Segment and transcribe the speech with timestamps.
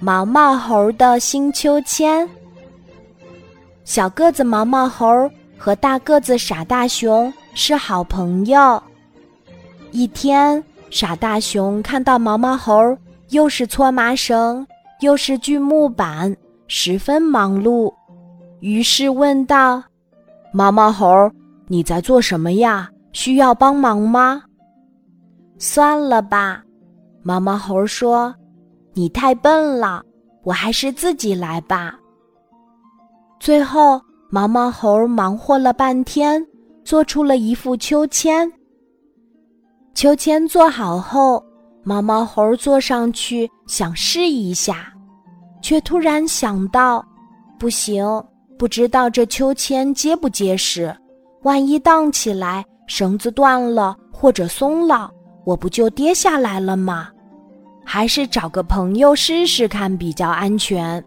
[0.00, 2.28] 毛毛猴的新秋千。
[3.84, 5.06] 小个子毛毛猴
[5.56, 8.82] 和大个子傻大熊是好朋友。
[9.90, 12.96] 一天，傻大熊看到毛毛猴
[13.30, 14.66] 又是搓麻绳，
[15.00, 17.92] 又是锯木板，十分忙碌，
[18.60, 19.82] 于是问道
[20.52, 21.30] ：“毛毛猴，
[21.66, 22.88] 你在做什么呀？
[23.12, 24.42] 需要帮忙吗？”
[25.58, 26.62] 算了吧，
[27.22, 28.32] 毛毛猴说
[28.98, 30.02] ：“你太笨了，
[30.42, 31.96] 我还是自己来吧。”
[33.38, 36.44] 最后，毛毛猴忙活了半天，
[36.84, 38.50] 做出了一副秋千。
[39.94, 41.40] 秋千做好后，
[41.84, 44.92] 毛毛猴坐上去想试一下，
[45.62, 47.06] 却突然想到：
[47.56, 48.04] 不行，
[48.58, 50.92] 不知道这秋千结不结实，
[51.42, 55.08] 万一荡起来，绳子断了或者松了。
[55.44, 57.10] 我不就跌下来了吗？
[57.90, 61.02] 还是找个朋友试试看比较安全。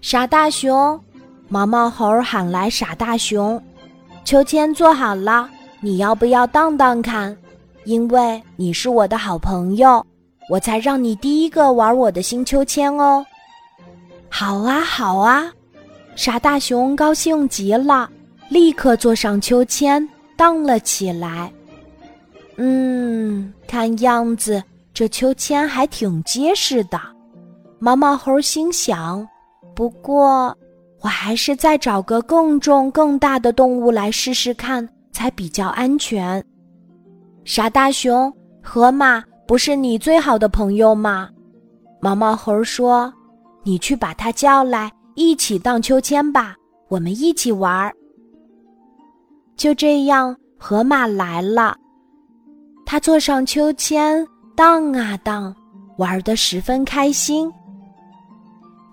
[0.00, 1.00] 傻大熊，
[1.48, 3.62] 毛毛猴喊来傻大熊，
[4.24, 7.36] 秋千做好了，你要不要荡荡看？
[7.84, 10.04] 因为你是我的好朋友，
[10.50, 13.24] 我才让你第一个玩我的新秋千哦。
[14.28, 15.52] 好啊，好啊，
[16.16, 18.10] 傻大熊高兴极了，
[18.48, 21.52] 立刻坐上秋千荡了起来。
[22.56, 24.60] 嗯，看样子
[24.96, 26.98] 这秋千还挺结实的。
[27.78, 29.28] 毛毛猴心想
[29.76, 30.56] ：“不过，
[31.02, 36.42] 我还是再找个更重、更大的动物来试试看，才比较安全。”
[37.44, 41.28] 傻大熊，河马不是你最好的朋友吗？
[42.00, 43.12] 毛毛猴说
[43.64, 46.56] ：“你去把它叫来，一起荡秋千吧，
[46.88, 47.92] 我们一起玩。”
[49.58, 51.76] 就这样，河马来了。
[52.86, 55.54] 他坐上秋千，荡啊荡，
[55.98, 57.52] 玩得十分开心。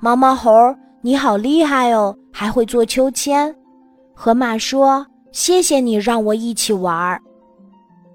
[0.01, 0.51] 毛毛猴，
[0.99, 3.55] 你好厉害哦，还会坐秋千。
[4.13, 7.17] 河马说：“谢谢你让我一起玩。”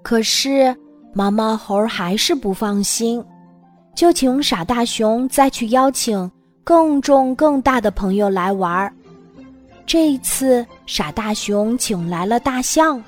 [0.03, 0.75] 可是
[1.11, 3.23] 毛毛猴还是不放心，
[3.95, 6.29] 就请傻大熊再去邀请
[6.63, 8.93] 更重更大的朋友来玩。
[9.87, 13.03] 这一次，傻大熊请来了大象，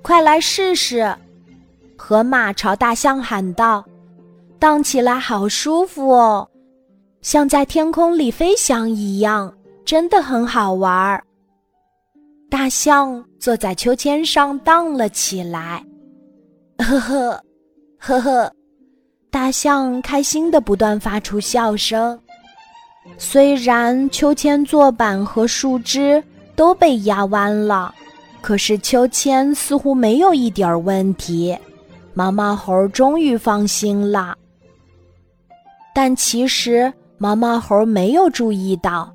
[0.00, 1.12] 快来试试。
[1.96, 3.84] 河马朝大象喊道
[4.60, 6.48] ：“荡起来好舒服哦，
[7.22, 9.52] 像在天空里飞翔一样，
[9.84, 11.22] 真的很好玩。”
[12.48, 15.84] 大象坐在秋千上荡了起来，
[16.78, 17.42] 呵呵，
[17.98, 18.52] 呵呵，
[19.30, 22.18] 大象开心的不断发出笑声。
[23.18, 26.22] 虽然秋千坐板和树枝
[26.54, 27.92] 都被压弯了，
[28.40, 31.56] 可是秋千似乎没有一点问题。
[32.18, 34.34] 毛毛猴终于放心了，
[35.94, 39.14] 但其实毛毛猴没有注意到，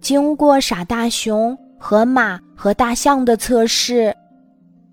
[0.00, 4.16] 经过傻大熊、河马和大象的测试，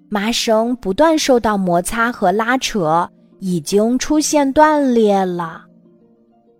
[0.10, 5.64] 麻绳不断受到摩擦和拉扯，已经出现断裂了。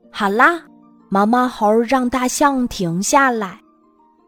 [0.10, 0.62] 好啦，
[1.10, 3.60] 毛毛猴让大象停下来，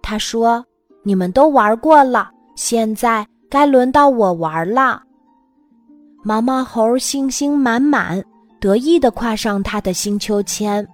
[0.02, 0.66] 他说
[1.02, 5.02] ：“你们都玩过了，现在该轮到我玩了。”
[6.24, 8.24] 毛毛猴信心满满，
[8.60, 10.88] 得意地跨上他的新秋千，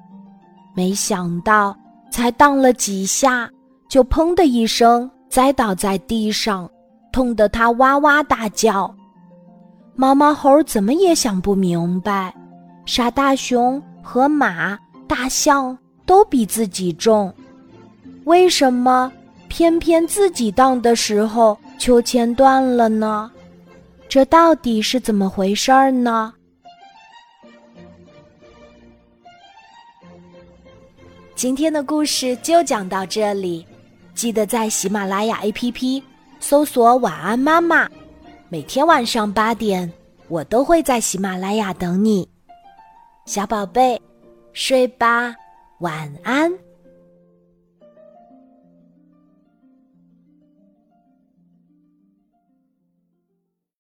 [0.73, 1.75] 没想到
[2.09, 3.49] 才荡了几下，
[3.89, 6.69] 就砰的一声栽倒在地上，
[7.11, 8.93] 痛得他哇哇大叫。
[9.95, 12.33] 毛毛猴怎么也想不明白，
[12.85, 17.33] 傻大熊、河马、大象都比自己重，
[18.23, 19.11] 为什么
[19.49, 23.29] 偏偏自己荡的时候秋千断了呢？
[24.09, 26.33] 这到底是怎么回事儿呢？
[31.35, 33.65] 今天的故事就讲到这里，
[34.15, 36.01] 记得在喜马拉雅 APP
[36.39, 37.87] 搜索“晚安妈妈”，
[38.49, 39.91] 每天晚上八点，
[40.29, 42.27] 我都会在喜马拉雅等你，
[43.25, 44.01] 小宝贝，
[44.53, 45.35] 睡吧，
[45.79, 46.51] 晚安。